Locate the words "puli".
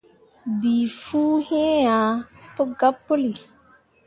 3.05-3.31